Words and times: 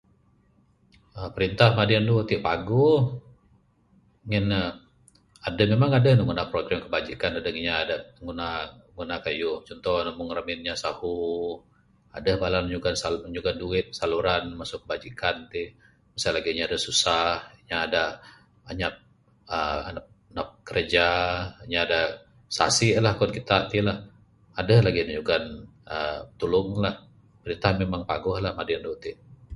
uhh 1.17 1.29
Perintah 1.35 1.69
madi 1.77 1.93
andu 1.99 2.15
tik 2.29 2.41
paguh. 2.47 3.01
Ngin 4.27 4.45
ne, 4.51 4.61
aduh, 5.47 5.67
memang 5.73 5.89
aduh 5.97 6.11
ne 6.15 6.23
ngundah 6.25 6.47
program 6.53 6.79
kebajikan 6.85 7.31
dadeg 7.35 7.55
inya 7.61 7.75
da 7.89 7.95
nguna, 8.23 8.47
nguna 8.95 9.15
kayuh. 9.25 9.57
Cunto 9.67 9.93
ne, 10.05 10.11
mung 10.17 10.29
ramin 10.37 10.59
nya 10.65 10.75
sahu, 10.83 11.15
aduh 12.15 12.35
bala 12.41 12.57
ne 12.59 12.67
nyugon 12.71 12.95
salu,r 13.01 13.27
nyugan 13.33 13.57
duit 13.63 13.85
saluran 13.99 14.43
masu 14.59 14.75
kebajikan 14.83 15.35
tik. 15.51 15.69
Mong 16.09 16.19
sien 16.21 16.33
lagik 16.35 16.53
inya 16.53 16.71
da 16.71 16.77
susah, 16.87 17.31
inya 17.61 17.79
da 17.93 18.03
anyap 18.69 18.95
uhh 19.55 19.83
napud 20.35 20.59
kraja, 20.67 21.09
inya 21.67 21.81
da 21.91 21.99
sasik 22.57 22.95
lah 23.03 23.13
kuwan 23.17 23.31
kitak 23.37 23.63
tik 23.69 23.81
lah. 23.87 23.97
Aduh 24.59 24.79
lagi 24.85 25.01
ne 25.05 25.11
nyugan 25.15 25.45
aaa 25.93 26.19
tulung 26.39 26.71
lah. 26.85 26.95
Perintah 27.41 27.71
memang 27.81 28.01
paguh 28.09 28.37
lah 28.43 28.51
madi 28.57 28.73
andu 28.79 28.93
tik. 29.05 29.17